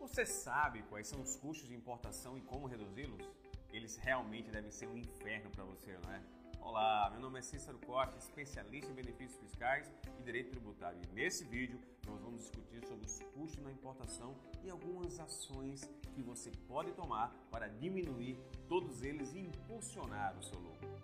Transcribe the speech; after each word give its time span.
Você 0.00 0.24
sabe 0.24 0.82
quais 0.84 1.06
são 1.06 1.20
os 1.20 1.36
custos 1.36 1.68
de 1.68 1.74
importação 1.74 2.38
e 2.38 2.40
como 2.40 2.66
reduzi-los? 2.66 3.22
Eles 3.70 3.96
realmente 3.96 4.50
devem 4.50 4.70
ser 4.70 4.88
um 4.88 4.96
inferno 4.96 5.50
para 5.50 5.62
você, 5.62 5.98
não 5.98 6.10
é? 6.10 6.22
Olá, 6.58 7.10
meu 7.10 7.20
nome 7.20 7.38
é 7.38 7.42
Cícero 7.42 7.78
Costa, 7.80 8.16
especialista 8.16 8.90
em 8.90 8.94
benefícios 8.94 9.38
fiscais 9.38 9.92
e 10.18 10.22
direito 10.22 10.52
tributário. 10.52 10.98
E 11.02 11.14
nesse 11.14 11.44
vídeo 11.44 11.78
nós 12.06 12.18
vamos 12.22 12.40
discutir 12.40 12.82
sobre 12.88 13.04
os 13.04 13.20
custos 13.34 13.62
na 13.62 13.70
importação 13.70 14.34
e 14.64 14.70
algumas 14.70 15.20
ações 15.20 15.88
que 16.14 16.22
você 16.22 16.50
pode 16.66 16.92
tomar 16.92 17.30
para 17.50 17.68
diminuir 17.68 18.38
todos 18.70 19.02
eles 19.02 19.34
e 19.34 19.40
impulsionar 19.40 20.34
o 20.38 20.42
seu 20.42 20.58
lucro. 20.58 20.99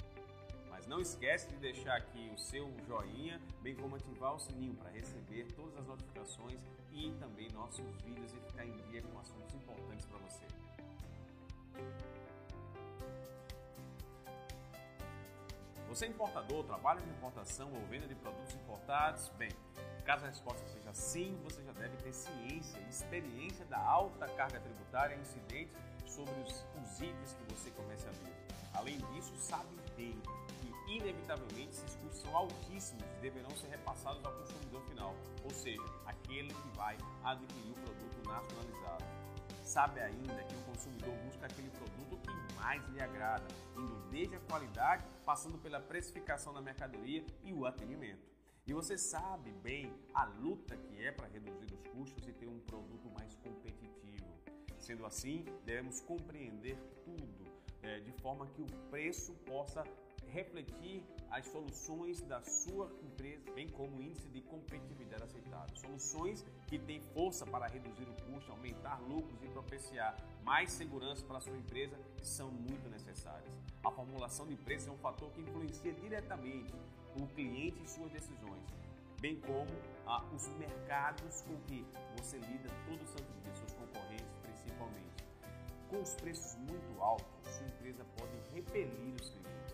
Mas 0.77 0.87
não 0.87 1.01
esquece 1.01 1.49
de 1.49 1.57
deixar 1.57 1.97
aqui 1.97 2.31
o 2.35 2.39
seu 2.39 2.71
joinha, 2.87 3.41
bem 3.63 3.75
como 3.75 3.97
ativar 3.97 4.35
o 4.35 4.39
sininho 4.39 4.75
para 4.75 4.91
receber 4.91 5.47
todas 5.53 5.75
as 5.79 5.87
notificações 5.87 6.61
e 6.93 7.13
também 7.19 7.51
nossos 7.53 7.87
vídeos 8.03 8.31
e 8.35 8.37
ficar 8.41 8.67
em 8.67 8.77
dia 8.91 9.01
com 9.01 9.19
assuntos 9.19 9.55
importantes 9.55 10.05
para 10.05 10.19
você. 10.19 10.45
Você 15.89 16.05
é 16.05 16.09
importador, 16.09 16.63
trabalha 16.65 17.01
com 17.01 17.09
importação 17.09 17.73
ou 17.73 17.81
venda 17.87 18.07
de 18.07 18.15
produtos 18.15 18.55
importados? 18.55 19.31
Bem, 19.39 19.53
caso 20.05 20.27
a 20.27 20.29
resposta 20.29 20.69
seja 20.69 20.93
sim, 20.93 21.41
você 21.43 21.63
já 21.63 21.73
deve 21.73 21.97
ter 21.97 22.13
ciência 22.13 22.79
e 22.81 22.91
experiência 22.91 23.65
da 23.65 23.79
alta 23.79 24.29
carga 24.29 24.61
tributária 24.61 25.17
incidente 25.17 25.73
sobre 26.05 26.35
os, 26.43 26.67
os 26.83 27.01
itens 27.01 27.33
que 27.33 27.55
você 27.55 27.71
começa 27.71 28.11
a 28.11 28.13
ver. 28.13 28.37
Além 28.75 28.99
disso, 29.15 29.35
sabe 29.39 29.75
bem 29.97 30.21
inevitavelmente, 30.87 31.71
esses 31.71 31.95
custos 31.97 32.21
são 32.21 32.37
altíssimos 32.37 33.05
e 33.19 33.21
deverão 33.21 33.51
ser 33.57 33.69
repassados 33.69 34.25
ao 34.25 34.33
consumidor 34.33 34.83
final, 34.83 35.15
ou 35.45 35.51
seja, 35.51 35.83
aquele 36.05 36.53
que 36.53 36.77
vai 36.77 36.97
adquirir 37.25 37.73
o 37.73 37.75
produto 37.75 38.29
nacionalizado. 38.29 39.05
Sabe 39.63 40.01
ainda 40.01 40.45
que 40.45 40.55
o 40.55 40.63
consumidor 40.63 41.15
busca 41.25 41.47
aquele 41.47 41.71
produto 41.71 42.17
que 42.19 42.55
mais 42.55 42.85
lhe 42.91 43.01
agrada, 43.01 43.47
indo 43.77 43.97
desde 44.11 44.37
a 44.37 44.41
qualidade, 44.41 45.05
passando 45.25 45.59
pela 45.59 45.81
precificação 45.81 46.53
da 46.55 46.61
mercadoria 46.61 47.25
e 47.43 47.53
o 47.53 47.67
atendimento. 47.67 48.27
E 48.67 48.73
você 48.73 48.99
sabe 48.99 49.53
bem 49.53 49.93
a 50.13 50.25
luta 50.25 50.77
que 50.77 51.05
é 51.05 51.13
para 51.13 51.29
reduzir 51.29 51.73
os 51.73 51.83
custos 51.89 52.27
e 52.27 52.33
ter 52.33 52.49
um 52.49 52.59
produto 52.61 53.09
mais 53.11 53.35
competitivo. 53.37 54.27
Sendo 54.79 55.07
assim, 55.07 55.45
devemos 55.65 56.01
compreender 56.01 56.77
tudo 57.05 57.45
é, 57.83 58.01
de 58.01 58.13
forma 58.13 58.47
que 58.49 58.63
o 58.63 58.67
preço 58.91 59.35
possa 59.47 59.85
refletir 60.37 61.03
as 61.31 61.47
soluções 61.47 62.21
da 62.21 62.43
sua 62.43 62.93
empresa, 63.03 63.51
bem 63.55 63.69
como 63.71 63.97
o 63.97 64.03
índice 64.03 64.29
de 64.29 64.43
competitividade 64.43 65.23
aceitável. 65.23 65.75
Soluções 65.77 66.45
que 66.67 66.79
têm 66.79 67.01
força 67.15 67.47
para 67.47 67.67
reduzir 67.67 68.07
o 68.07 68.15
custo, 68.23 68.53
aumentar 68.53 69.01
lucros 69.01 69.43
e 69.43 69.49
propiciar 69.49 70.15
mais 70.45 70.71
segurança 70.71 71.25
para 71.25 71.39
a 71.39 71.41
sua 71.41 71.57
empresa 71.57 71.99
são 72.23 72.51
muito 72.51 72.87
necessárias. 72.91 73.59
A 73.83 73.91
formulação 73.91 74.47
de 74.47 74.57
preço 74.57 74.91
é 74.91 74.93
um 74.93 74.99
fator 74.99 75.31
que 75.33 75.41
influencia 75.41 75.95
diretamente 75.95 76.75
o 77.17 77.27
cliente 77.29 77.83
e 77.83 77.89
suas 77.89 78.13
decisões, 78.13 78.67
bem 79.19 79.37
como 79.41 79.71
ah, 80.07 80.23
os 80.35 80.47
mercados 80.59 81.41
com 81.41 81.57
que 81.63 81.83
você 82.15 82.37
lida 82.37 82.69
todo 82.87 83.03
o 83.03 83.07
santo 83.07 83.33
dia, 83.43 83.55
seus 83.55 83.73
concorrentes 83.73 84.37
principalmente. 84.43 85.25
Com 85.89 86.03
os 86.03 86.15
preços 86.15 86.57
muito 86.57 87.01
altos, 87.01 87.27
sua 87.55 87.67
empresa 87.67 88.05
pode 88.19 88.37
repelir 88.53 89.15
os 89.15 89.31
clientes 89.31 89.66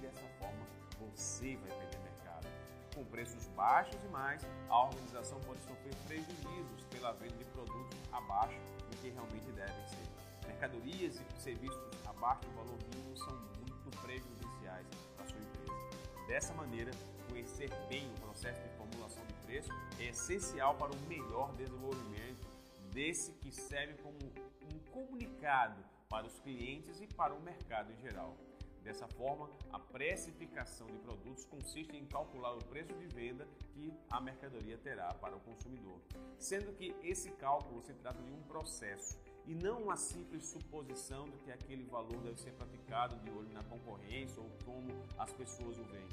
dessa 0.00 0.26
forma 0.38 0.66
você 0.98 1.56
vai 1.56 1.70
perder 1.70 1.98
mercado. 2.00 2.46
Com 2.94 3.04
preços 3.04 3.46
baixos 3.48 4.02
e 4.04 4.08
mais, 4.08 4.42
a 4.68 4.84
organização 4.84 5.40
pode 5.40 5.60
sofrer 5.62 5.94
prejuízos 6.06 6.84
pela 6.90 7.12
venda 7.12 7.36
de 7.36 7.44
produtos 7.46 7.98
abaixo 8.12 8.58
do 8.90 8.96
que 8.98 9.10
realmente 9.10 9.50
devem 9.52 9.86
ser. 9.86 10.46
Mercadorias 10.46 11.20
e 11.20 11.40
serviços 11.40 11.78
abaixo 12.06 12.42
do 12.42 12.56
valor 12.56 12.78
mínimo 12.94 13.16
são 13.16 13.36
muito 13.56 13.98
prejudiciais 14.02 14.86
para 15.16 15.26
sua 15.26 15.38
empresa. 15.38 16.26
Dessa 16.26 16.52
maneira, 16.54 16.90
conhecer 17.28 17.70
bem 17.88 18.10
o 18.16 18.20
processo 18.20 18.60
de 18.60 18.68
formulação 18.76 19.24
de 19.26 19.34
preço 19.46 19.70
é 19.98 20.08
essencial 20.08 20.74
para 20.74 20.92
o 20.92 21.00
melhor 21.08 21.52
desenvolvimento 21.54 22.46
desse 22.92 23.32
que 23.32 23.52
serve 23.52 23.94
como 24.02 24.16
um 24.16 24.78
comunicado 24.90 25.82
para 26.08 26.26
os 26.26 26.38
clientes 26.40 27.00
e 27.00 27.06
para 27.06 27.32
o 27.32 27.40
mercado 27.40 27.92
em 27.92 28.00
geral. 28.00 28.36
Dessa 28.82 29.06
forma, 29.08 29.48
a 29.72 29.78
precificação 29.78 30.86
de 30.86 30.98
produtos 30.98 31.44
consiste 31.44 31.96
em 31.96 32.06
calcular 32.06 32.54
o 32.54 32.64
preço 32.64 32.94
de 32.94 33.06
venda 33.06 33.46
que 33.74 33.92
a 34.08 34.20
mercadoria 34.20 34.78
terá 34.78 35.12
para 35.14 35.36
o 35.36 35.40
consumidor, 35.40 36.00
sendo 36.38 36.72
que 36.72 36.94
esse 37.02 37.30
cálculo 37.32 37.82
se 37.82 37.92
trata 37.94 38.22
de 38.22 38.32
um 38.32 38.42
processo 38.42 39.18
e 39.46 39.54
não 39.54 39.82
uma 39.82 39.96
simples 39.96 40.44
suposição 40.46 41.24
de 41.28 41.38
que 41.38 41.52
aquele 41.52 41.84
valor 41.84 42.20
deve 42.22 42.40
ser 42.40 42.52
praticado 42.52 43.16
de 43.16 43.30
olho 43.30 43.52
na 43.52 43.62
concorrência 43.64 44.40
ou 44.40 44.48
como 44.64 44.90
as 45.18 45.32
pessoas 45.32 45.78
o 45.78 45.84
veem. 45.84 46.08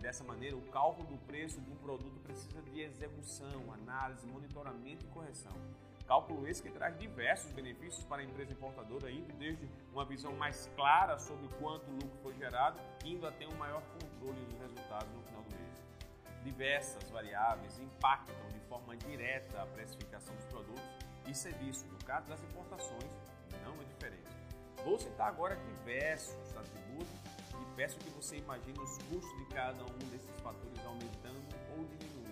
Dessa 0.00 0.24
maneira, 0.24 0.56
o 0.56 0.62
cálculo 0.70 1.06
do 1.06 1.18
preço 1.26 1.60
de 1.60 1.70
um 1.70 1.76
produto 1.76 2.18
precisa 2.20 2.62
de 2.62 2.80
execução, 2.80 3.72
análise, 3.72 4.26
monitoramento 4.26 5.04
e 5.04 5.08
correção. 5.08 5.52
Cálculo 6.10 6.44
esse 6.48 6.60
que 6.60 6.70
traz 6.72 6.98
diversos 6.98 7.52
benefícios 7.52 8.04
para 8.04 8.20
a 8.20 8.24
empresa 8.24 8.52
importadora, 8.52 9.08
indo 9.12 9.32
desde 9.34 9.70
uma 9.92 10.04
visão 10.04 10.32
mais 10.32 10.68
clara 10.74 11.16
sobre 11.20 11.46
quanto 11.60 11.88
lucro 11.88 12.18
foi 12.20 12.34
gerado, 12.34 12.80
indo 13.04 13.28
até 13.28 13.46
um 13.46 13.54
maior 13.54 13.80
controle 13.92 14.44
dos 14.46 14.58
resultados 14.58 15.08
no 15.14 15.22
final 15.22 15.44
do 15.44 15.54
mês. 15.54 15.84
Diversas 16.42 17.08
variáveis 17.10 17.78
impactam 17.78 18.34
de 18.48 18.58
forma 18.68 18.96
direta 18.96 19.62
a 19.62 19.66
precificação 19.66 20.34
dos 20.34 20.46
produtos 20.46 20.82
e 21.28 21.32
serviços. 21.32 21.84
No 21.84 22.04
caso 22.04 22.26
das 22.26 22.42
importações, 22.42 23.16
não 23.64 23.80
é 23.80 23.84
diferente. 23.84 24.30
Vou 24.84 24.98
citar 24.98 25.28
agora 25.28 25.54
diversos 25.54 26.56
atributos 26.56 27.14
e 27.52 27.76
peço 27.76 27.96
que 28.00 28.10
você 28.10 28.38
imagine 28.38 28.80
os 28.80 28.98
custos 28.98 29.38
de 29.38 29.44
cada 29.54 29.84
um 29.84 29.98
desses 30.10 30.40
fatores 30.40 30.84
aumentando 30.84 31.38
ou 31.78 31.84
diminuindo. 31.84 32.29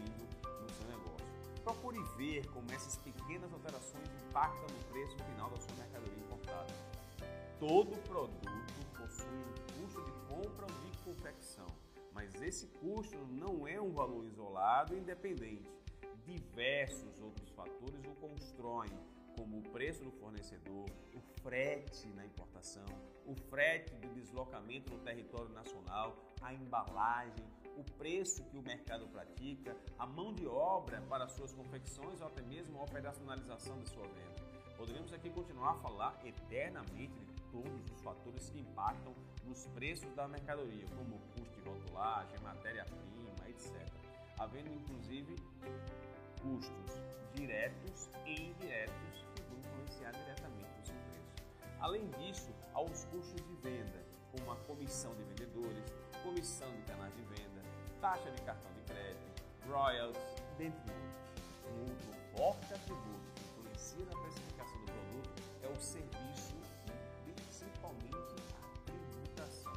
Procure 1.68 2.02
ver 2.16 2.46
como 2.46 2.66
essas 2.72 2.96
pequenas 2.96 3.52
alterações 3.52 4.08
impactam 4.26 4.66
no 4.74 4.84
preço 4.90 5.14
final 5.18 5.50
da 5.50 5.58
sua 5.58 5.76
mercadoria 5.76 6.16
importada. 6.16 6.72
Todo 7.60 7.94
produto 8.08 8.72
possui 8.96 9.26
um 9.28 9.84
custo 9.84 10.02
de 10.02 10.12
compra 10.26 10.64
ou 10.64 10.90
de 10.90 10.98
confecção, 11.04 11.66
mas 12.14 12.34
esse 12.40 12.68
custo 12.68 13.18
não 13.28 13.68
é 13.68 13.78
um 13.78 13.90
valor 13.90 14.24
isolado 14.24 14.94
e 14.94 14.98
independente. 14.98 15.70
Diversos 16.24 17.20
outros 17.20 17.50
fatores 17.50 18.02
o 18.06 18.14
constroem, 18.14 18.98
como 19.36 19.58
o 19.58 19.62
preço 19.68 20.02
do 20.02 20.10
fornecedor, 20.10 20.86
o 21.14 21.20
frete 21.42 22.08
na 22.14 22.24
importação, 22.24 22.86
o 23.28 23.34
frete 23.34 23.94
do 23.96 24.08
deslocamento 24.14 24.92
no 24.92 24.98
território 25.00 25.50
nacional, 25.50 26.16
a 26.40 26.54
embalagem, 26.54 27.44
o 27.76 27.84
preço 27.96 28.42
que 28.44 28.56
o 28.56 28.62
mercado 28.62 29.06
pratica, 29.08 29.76
a 29.98 30.06
mão 30.06 30.32
de 30.32 30.46
obra 30.46 31.00
para 31.02 31.28
suas 31.28 31.52
confecções 31.52 32.20
ou 32.20 32.26
até 32.26 32.42
mesmo 32.42 32.80
a 32.80 32.84
operacionalização 32.84 33.78
de 33.80 33.90
sua 33.90 34.04
venda. 34.08 34.48
Poderíamos 34.76 35.12
aqui 35.12 35.28
continuar 35.30 35.72
a 35.72 35.74
falar 35.74 36.18
eternamente 36.24 37.18
de 37.18 37.42
todos 37.52 37.90
os 37.90 38.00
fatores 38.00 38.48
que 38.48 38.60
impactam 38.60 39.14
nos 39.44 39.66
preços 39.68 40.10
da 40.14 40.26
mercadoria, 40.26 40.86
como 40.96 41.16
o 41.16 41.20
custo 41.34 41.60
de 41.60 41.68
rotulagem, 41.68 42.38
matéria-prima, 42.42 43.48
etc. 43.48 43.86
Havendo 44.38 44.72
inclusive 44.72 45.36
custos 46.40 47.02
diretos 47.34 48.08
e 48.24 48.50
indiretos 48.50 49.26
que 49.34 49.42
vão 49.42 49.58
influenciar 49.58 50.12
diretamente. 50.12 50.67
Além 51.80 52.08
disso, 52.10 52.50
há 52.74 52.82
os 52.82 53.04
custos 53.04 53.40
de 53.46 53.54
venda, 53.56 54.04
como 54.32 54.50
a 54.50 54.56
comissão 54.56 55.14
de 55.14 55.22
vendedores, 55.24 55.84
comissão 56.24 56.70
de 56.72 56.82
canais 56.82 57.14
de 57.14 57.22
venda, 57.22 57.62
taxa 58.00 58.30
de 58.32 58.42
cartão 58.42 58.70
de 58.72 58.80
crédito, 58.92 59.44
royalties, 59.68 60.34
dentre 60.56 60.92
outros. 60.92 61.28
Um 61.68 61.80
outro 61.82 62.08
forte 62.36 62.74
atributo 62.74 63.32
que 63.34 63.44
influencia 63.44 64.04
na 64.06 64.20
precificação 64.22 64.78
do 64.80 64.86
produto 64.86 65.42
é 65.62 65.68
o 65.68 65.80
serviço 65.80 66.56
e 67.26 67.32
principalmente 67.32 68.42
a 68.56 68.80
tributação. 68.84 69.72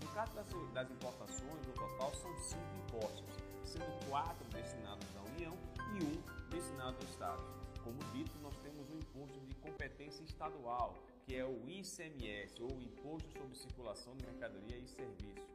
No 0.00 0.08
caso 0.12 0.32
das, 0.34 0.46
das 0.72 0.90
importações, 0.90 1.66
no 1.66 1.72
total 1.72 2.14
são 2.14 2.38
cinco 2.38 2.76
impostos, 2.86 3.34
sendo 3.64 4.08
quatro 4.08 4.44
destinados 4.50 5.08
à 5.16 5.22
União 5.22 5.56
e 5.98 6.04
um 6.04 6.48
destinado 6.50 6.96
ao 6.98 7.04
Estado. 7.04 7.42
Como 7.82 7.98
dito, 8.12 8.38
nós 8.40 8.54
temos 8.58 8.88
um 8.90 8.98
imposto 8.98 9.40
de 9.40 9.54
competência 9.56 10.22
estadual, 10.22 10.94
que 11.32 11.38
é 11.38 11.46
o 11.46 11.66
ICMS, 11.66 12.62
ou 12.62 12.78
Imposto 12.82 13.32
sobre 13.38 13.56
Circulação 13.56 14.14
de 14.14 14.26
Mercadoria 14.26 14.76
e 14.76 14.86
Serviços, 14.86 15.48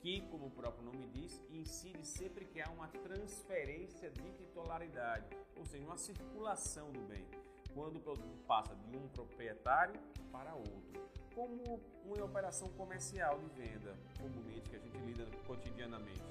que, 0.00 0.22
como 0.30 0.46
o 0.46 0.50
próprio 0.50 0.86
nome 0.86 1.06
diz, 1.08 1.38
incide 1.50 2.02
sempre 2.06 2.46
que 2.46 2.62
há 2.62 2.70
uma 2.70 2.88
transferência 2.88 4.08
de 4.08 4.22
titularidade, 4.38 5.28
ou 5.54 5.66
seja, 5.66 5.84
uma 5.84 5.98
circulação 5.98 6.90
do 6.92 7.00
bem, 7.00 7.26
quando 7.74 7.96
o 7.96 8.00
produto 8.00 8.38
passa 8.46 8.74
de 8.74 8.96
um 8.96 9.06
proprietário 9.08 10.00
para 10.32 10.54
outro 10.54 10.98
como 11.34 11.78
uma 12.06 12.24
operação 12.24 12.68
comercial 12.68 13.38
de 13.38 13.48
venda, 13.48 13.98
comumente 14.18 14.70
que 14.70 14.76
a 14.76 14.78
gente 14.78 14.96
lida 14.96 15.26
cotidianamente 15.46 16.22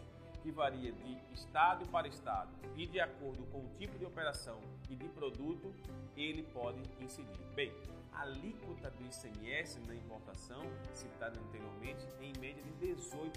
que 0.48 0.52
varia 0.54 0.94
de 0.94 1.18
estado 1.34 1.86
para 1.90 2.08
estado 2.08 2.50
e 2.78 2.88
de 2.88 3.02
acordo 3.02 3.46
com 3.48 3.58
o 3.58 3.70
tipo 3.78 4.00
de 4.00 4.06
operação 4.06 4.62
e 4.90 4.96
de 4.96 5.10
produto, 5.10 5.76
ele 6.16 6.42
pode 6.42 6.80
incidir. 7.02 7.44
Bem, 7.54 7.74
a 8.14 8.22
alíquota 8.22 8.90
do 8.92 9.04
ICMS 9.04 9.78
na 9.86 9.94
importação, 9.94 10.62
citada 10.94 11.38
anteriormente, 11.38 12.08
é 12.22 12.24
em 12.24 12.34
média 12.40 12.64
de 12.64 12.96
18%, 12.96 13.30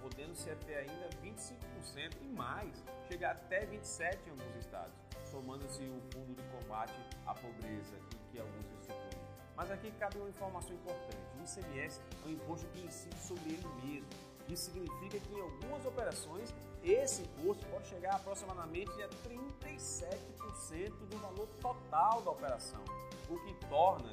podendo 0.00 0.34
ser 0.34 0.52
até 0.52 0.78
ainda 0.78 1.10
25% 1.22 2.16
e 2.22 2.28
mais, 2.28 2.82
chegar 3.06 3.32
até 3.32 3.66
27% 3.66 4.26
em 4.26 4.30
alguns 4.30 4.56
estados, 4.56 4.94
somando-se 5.30 5.82
o 5.82 6.00
Fundo 6.10 6.34
de 6.34 6.42
Combate 6.44 6.94
à 7.26 7.34
Pobreza 7.34 7.98
e 8.14 8.32
que 8.32 8.40
alguns 8.40 8.64
instituem. 8.80 9.20
Mas 9.54 9.70
aqui 9.70 9.90
cabe 10.00 10.16
uma 10.16 10.30
informação 10.30 10.74
importante: 10.74 11.18
o 11.38 11.42
ICMS 11.44 12.00
é 12.24 12.28
um 12.28 12.30
imposto 12.30 12.66
que 12.68 12.80
incide 12.80 13.18
sobre 13.18 13.50
ele 13.50 13.68
mesmo. 13.84 14.23
Isso 14.48 14.70
significa 14.70 15.18
que 15.18 15.34
em 15.34 15.40
algumas 15.40 15.84
operações 15.86 16.54
esse 16.82 17.22
imposto 17.22 17.64
pode 17.66 17.88
chegar 17.88 18.16
aproximadamente 18.16 18.90
a 19.02 19.08
37% 19.08 20.90
do 21.08 21.16
valor 21.18 21.48
total 21.60 22.20
da 22.22 22.30
operação, 22.30 22.84
o 23.28 23.38
que 23.40 23.54
torna 23.68 24.10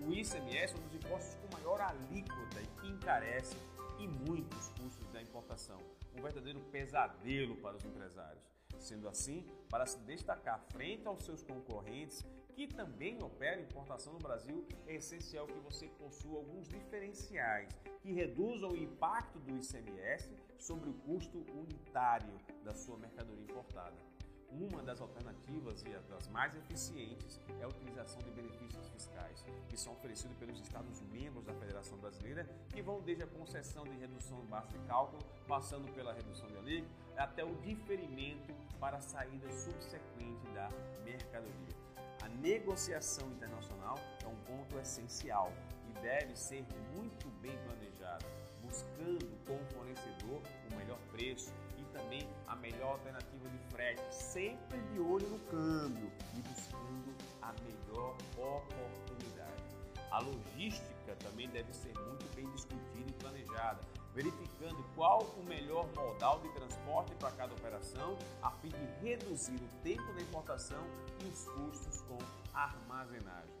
o 0.00 0.12
ICMS 0.12 0.74
um 0.74 0.80
dos 0.80 0.94
impostos 0.94 1.34
com 1.36 1.56
maior 1.56 1.80
alíquota 1.80 2.60
e 2.60 2.66
que 2.80 2.88
encarece 2.88 3.56
e 3.98 4.08
muitos 4.08 4.68
custos 4.70 5.06
da 5.12 5.22
importação, 5.22 5.78
um 6.16 6.22
verdadeiro 6.22 6.60
pesadelo 6.72 7.56
para 7.56 7.76
os 7.76 7.84
empresários. 7.84 8.42
Sendo 8.78 9.08
assim, 9.08 9.46
para 9.68 9.86
se 9.86 9.98
destacar 10.00 10.60
frente 10.72 11.06
aos 11.06 11.22
seus 11.24 11.42
concorrentes 11.42 12.24
que 12.54 12.66
também 12.66 13.22
operam 13.22 13.62
importação 13.62 14.12
no 14.12 14.18
Brasil, 14.18 14.64
é 14.86 14.94
essencial 14.94 15.46
que 15.46 15.58
você 15.58 15.88
possua 15.88 16.38
alguns 16.38 16.68
diferenciais 16.68 17.68
que 18.00 18.12
reduzam 18.12 18.70
o 18.70 18.76
impacto 18.76 19.38
do 19.40 19.56
ICMS 19.56 20.30
sobre 20.58 20.88
o 20.88 20.94
custo 20.94 21.44
unitário 21.52 22.32
da 22.62 22.72
sua 22.72 22.96
mercadoria 22.96 23.42
importada. 23.42 23.96
Uma 24.50 24.84
das 24.84 25.00
alternativas 25.00 25.82
e 25.82 25.88
das 26.08 26.28
mais 26.28 26.54
eficientes 26.54 27.40
é 27.58 27.64
a 27.64 27.68
utilização 27.68 28.20
de 28.20 28.30
benefícios 28.30 28.88
fiscais, 28.88 29.44
que 29.68 29.76
são 29.76 29.92
oferecidos 29.94 30.36
pelos 30.36 30.60
Estados-membros 30.60 31.44
da 31.44 31.52
Federação 31.54 31.98
Brasileira, 31.98 32.48
que 32.68 32.80
vão 32.80 33.00
desde 33.00 33.24
a 33.24 33.26
concessão 33.26 33.82
de 33.82 33.96
redução 33.96 34.40
de 34.42 34.46
base 34.46 34.68
de 34.68 34.78
cálculo, 34.86 35.20
passando 35.48 35.92
pela 35.92 36.12
redução 36.12 36.46
de 36.46 36.56
alíquota, 36.56 36.94
até 37.16 37.44
o 37.44 37.52
diferimento 37.56 38.54
para 38.78 38.98
a 38.98 39.00
saída 39.00 39.50
subsequente 39.50 40.46
da 40.54 40.70
mercadoria. 41.04 41.83
A 42.24 42.28
negociação 42.40 43.30
internacional 43.32 43.98
é 44.22 44.26
um 44.26 44.36
ponto 44.46 44.78
essencial 44.78 45.52
e 45.90 46.00
deve 46.00 46.34
ser 46.34 46.64
muito 46.96 47.28
bem 47.42 47.54
planejada, 47.66 48.24
buscando 48.62 49.28
com 49.46 49.54
o 49.54 49.66
fornecedor 49.74 50.40
o 50.72 50.74
melhor 50.74 50.98
preço 51.12 51.52
e 51.76 51.82
também 51.92 52.26
a 52.46 52.56
melhor 52.56 52.92
alternativa 52.92 53.46
de 53.46 53.58
frete, 53.70 54.02
sempre 54.10 54.80
de 54.80 55.00
olho 55.00 55.28
no 55.28 55.38
câmbio 55.50 56.10
e 56.34 56.40
buscando 56.40 57.14
a 57.42 57.52
melhor 57.60 58.16
oportunidade. 58.38 59.62
A 60.10 60.18
logística 60.20 61.14
também 61.16 61.50
deve 61.50 61.74
ser 61.74 61.92
muito 62.08 62.34
bem 62.34 62.50
discutida 62.52 63.10
e 63.10 63.12
planejada, 63.12 63.80
verificando 64.14 64.84
qual 64.94 65.22
o 65.36 65.42
melhor 65.42 65.88
modal 65.92 66.40
de 66.40 66.48
transporte 66.50 67.12
para 67.16 67.32
cada 67.32 67.52
operação, 67.52 68.16
a 68.40 68.50
fim 68.52 68.68
de 68.68 69.04
reduzir 69.04 69.56
o 69.56 69.82
tempo 69.82 70.12
da 70.12 70.22
importação 70.22 70.82
e 71.20 71.26
os 71.26 71.44
custos 71.48 72.00
com 72.02 72.18
armazenagem. 72.54 73.52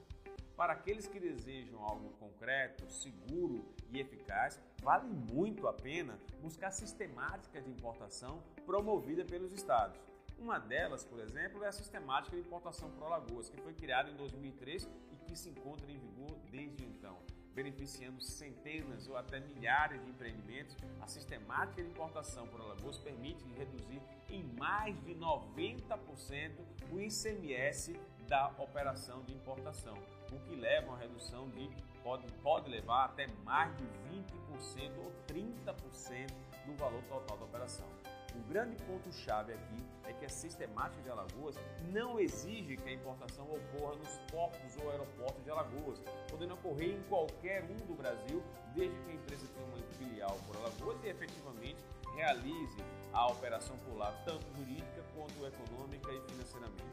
Para 0.56 0.72
aqueles 0.72 1.08
que 1.08 1.18
desejam 1.18 1.82
algo 1.82 2.10
concreto, 2.20 2.88
seguro 2.88 3.64
e 3.90 3.98
eficaz, 3.98 4.60
vale 4.80 5.08
muito 5.08 5.66
a 5.66 5.72
pena 5.72 6.16
buscar 6.40 6.70
sistemáticas 6.70 7.64
de 7.64 7.70
importação 7.70 8.40
promovida 8.64 9.24
pelos 9.24 9.52
estados. 9.52 9.98
Uma 10.38 10.60
delas, 10.60 11.04
por 11.04 11.18
exemplo, 11.18 11.64
é 11.64 11.68
a 11.68 11.72
sistemática 11.72 12.36
de 12.36 12.42
importação 12.42 12.88
Pro 12.92 13.08
Lagoas, 13.08 13.48
que 13.48 13.60
foi 13.60 13.72
criada 13.72 14.10
em 14.10 14.16
2003 14.16 14.88
e 15.10 15.16
que 15.26 15.36
se 15.36 15.48
encontra 15.48 15.90
em 15.90 15.98
vigor 15.98 16.36
desde 16.52 16.84
então 16.84 17.18
beneficiando 17.54 18.20
centenas 18.20 19.08
ou 19.08 19.16
até 19.16 19.40
milhares 19.40 20.02
de 20.02 20.10
empreendimentos, 20.10 20.76
a 21.00 21.06
sistemática 21.06 21.82
de 21.82 21.88
importação 21.88 22.46
por 22.48 22.60
Alagoas 22.60 22.98
permite 22.98 23.44
reduzir 23.56 24.02
em 24.28 24.42
mais 24.58 25.00
de 25.04 25.14
90% 25.14 26.52
o 26.90 27.00
ICMS 27.00 27.98
da 28.26 28.48
operação 28.58 29.22
de 29.22 29.34
importação, 29.34 29.94
o 30.32 30.38
que 30.40 30.56
leva 30.56 30.88
a 30.88 30.90
uma 30.90 30.98
redução 30.98 31.48
de 31.50 31.70
pode, 32.02 32.26
pode 32.42 32.70
levar 32.70 33.06
até 33.06 33.26
mais 33.44 33.74
de 33.76 33.84
20% 33.84 34.92
ou 34.98 35.12
30% 35.28 36.32
do 36.66 36.74
valor 36.74 37.02
total 37.04 37.38
da 37.38 37.44
operação. 37.44 37.86
O 38.34 38.48
grande 38.48 38.76
ponto-chave 38.84 39.52
aqui 39.52 39.84
é 40.04 40.12
que 40.12 40.24
a 40.24 40.28
sistemática 40.28 41.02
de 41.02 41.10
Alagoas 41.10 41.56
não 41.92 42.18
exige 42.18 42.76
que 42.76 42.88
a 42.88 42.92
importação 42.92 43.44
ocorra 43.44 43.96
nos 43.96 44.18
portos 44.30 44.76
ou 44.82 44.90
aeroportos 44.90 45.42
de 45.44 45.50
Alagoas, 45.50 46.02
podendo 46.28 46.54
ocorrer 46.54 46.96
em 46.96 47.02
qualquer 47.04 47.62
um 47.64 47.76
do 47.86 47.94
Brasil, 47.94 48.42
desde 48.74 48.96
que 49.00 49.10
a 49.10 49.14
empresa 49.14 49.46
tenha 49.48 49.66
uma 49.66 49.78
filial 49.94 50.38
por 50.46 50.56
Alagoas 50.56 50.98
e 51.04 51.08
efetivamente 51.08 51.78
realize 52.14 52.76
a 53.12 53.26
operação 53.28 53.76
por 53.78 53.96
lá, 53.96 54.12
tanto 54.24 54.44
jurídica 54.56 55.04
quanto 55.14 55.46
econômica 55.46 56.12
e 56.12 56.20
financeiramente. 56.30 56.84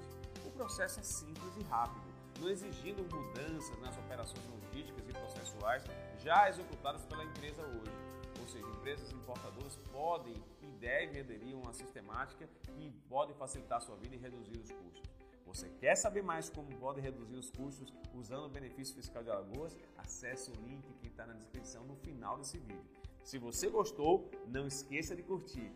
O 0.45 0.51
processo 0.51 0.99
é 0.99 1.03
simples 1.03 1.57
e 1.57 1.63
rápido, 1.63 2.05
não 2.39 2.49
exigindo 2.49 3.03
mudanças 3.03 3.79
nas 3.79 3.97
operações 3.97 4.44
logísticas 4.47 5.07
e 5.07 5.13
processuais 5.13 5.83
já 6.19 6.49
executadas 6.49 7.03
pela 7.05 7.23
empresa 7.23 7.61
hoje. 7.63 8.10
Ou 8.41 8.47
seja, 8.47 8.67
empresas 8.67 9.11
importadoras 9.11 9.77
podem 9.91 10.35
deve 10.81 11.19
aderir 11.19 11.53
a 11.53 11.57
uma 11.57 11.73
sistemática 11.73 12.49
que 12.75 12.91
pode 13.07 13.33
facilitar 13.35 13.77
a 13.77 13.81
sua 13.81 13.95
vida 13.97 14.15
e 14.15 14.17
reduzir 14.17 14.57
os 14.57 14.71
custos. 14.71 15.09
Você 15.45 15.69
quer 15.79 15.95
saber 15.95 16.23
mais 16.23 16.49
como 16.49 16.75
pode 16.77 16.99
reduzir 16.99 17.35
os 17.35 17.51
custos 17.51 17.93
usando 18.15 18.45
o 18.45 18.49
benefício 18.49 18.95
fiscal 18.95 19.23
de 19.23 19.29
Alagoas? 19.29 19.77
Acesse 19.97 20.49
o 20.49 20.55
link 20.65 20.83
que 20.99 21.07
está 21.07 21.25
na 21.25 21.33
descrição 21.33 21.83
no 21.83 21.95
final 21.97 22.38
desse 22.38 22.57
vídeo. 22.57 22.83
Se 23.23 23.38
você 23.38 23.69
gostou, 23.69 24.31
não 24.47 24.65
esqueça 24.65 25.15
de 25.15 25.21
curtir 25.21 25.71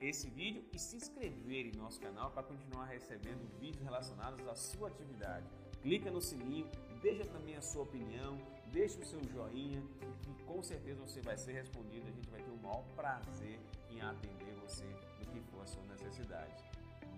esse 0.00 0.28
vídeo 0.30 0.64
e 0.72 0.78
se 0.78 0.96
inscrever 0.96 1.66
em 1.66 1.76
nosso 1.76 2.00
canal 2.00 2.30
para 2.32 2.42
continuar 2.42 2.86
recebendo 2.86 3.46
vídeos 3.60 3.84
relacionados 3.84 4.48
à 4.48 4.54
sua 4.56 4.88
atividade. 4.88 5.46
Clica 5.82 6.10
no 6.10 6.20
sininho, 6.20 6.68
deixa 7.00 7.24
também 7.26 7.56
a 7.56 7.62
sua 7.62 7.82
opinião, 7.82 8.38
deixe 8.72 9.00
o 9.00 9.04
seu 9.04 9.22
joinha 9.24 9.82
e 10.28 10.42
com 10.44 10.62
certeza 10.62 11.00
você 11.00 11.20
vai 11.20 11.36
ser 11.36 11.52
respondido. 11.52 12.08
A 12.08 12.12
gente 12.12 12.28
vai 12.30 12.40
ter 12.40 12.50
o 12.50 12.56
maior 12.56 12.84
prazer 12.94 13.58
em 13.90 14.00
atender 14.00 14.54
você 14.62 14.84
no 15.18 15.26
que 15.26 15.40
for 15.50 15.62
a 15.62 15.66
sua 15.66 15.82
necessidade. 15.84 16.64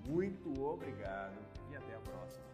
Muito 0.05 0.63
obrigado 0.63 1.39
e 1.71 1.77
até 1.77 1.95
a 1.95 2.01
próxima. 2.01 2.52